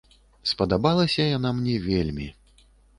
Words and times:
Спадабалася 0.51 1.29
яна 1.37 1.49
мне 1.61 1.79
вельмі. 1.89 2.27